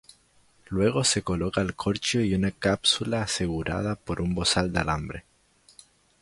Luego 0.69 1.03
se 1.03 1.21
coloca 1.21 1.61
el 1.61 1.75
corcho 1.75 2.21
y 2.21 2.33
una 2.33 2.49
cápsula 2.49 3.21
asegurada 3.21 3.93
por 3.95 4.19
un 4.19 4.33
bozal 4.33 4.73
de 4.73 4.79
alambre. 4.79 5.25